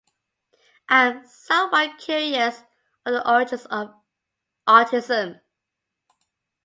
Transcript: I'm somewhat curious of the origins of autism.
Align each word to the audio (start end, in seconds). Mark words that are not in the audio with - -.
I'm 0.89 1.27
somewhat 1.27 1.99
curious 1.99 2.57
of 3.05 3.13
the 3.13 3.31
origins 3.31 3.67
of 3.67 3.93
autism. 4.67 5.39